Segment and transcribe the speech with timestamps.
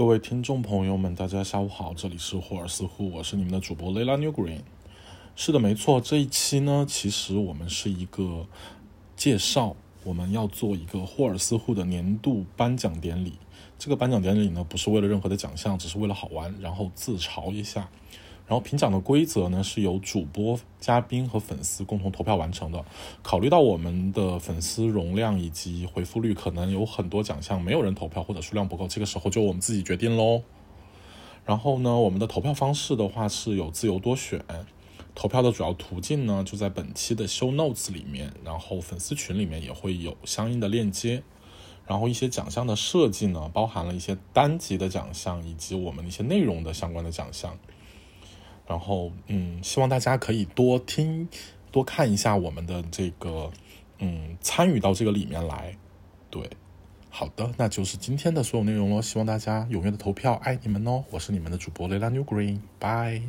[0.00, 4.62] 各位听众朋友们，大家下午好，这里是霍尔斯户，我是你们的主播 Layla New Green。
[5.36, 8.46] 是的，没错，这一期呢，其实我们是一个
[9.14, 13.34] 介绍，我们要做一个霍尔斯户的年度颁奖典礼。
[13.78, 17.86] 这个颁奖典礼呢，不是为了任何的奖项，只是为了好玩，然后自嘲一下。
[18.50, 22.84] 然后评奖的规则呢，是由主播、嘉宾和粉丝共同投票完成的。
[23.22, 30.42] 考虑到我们的粉丝容量以及回复率，可能有很多奖项没有人投票或者数量不够，这个时候就我们自己决定喽。
[31.44, 34.44] 然后呢，我们的投票方式的话是有自由多选，
[35.14, 41.22] 投票的主要途径呢就在本期的 show notes 里面，然后粉丝群里面也会有相应的链接。
[41.86, 47.56] 然后一些奖项的设计呢，包含了一些单集的奖项以及我们一些内容的相关的奖项。
[48.70, 51.28] 然后，嗯，希望大家可以多听、
[51.72, 53.50] 多看一下我们的这个，
[53.98, 55.76] 嗯，参与到这个里面来。
[56.30, 56.48] 对，
[57.08, 59.02] 好的，那就是今天的所有内容喽。
[59.02, 61.02] 希望大家踊跃的投票，爱你们哦！
[61.10, 63.20] 我是你们的主播雷拉 New Green，拜。